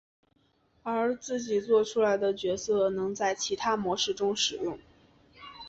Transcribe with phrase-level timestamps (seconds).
[0.81, 4.79] 而自己作出来的角色能在其他的模式中使用。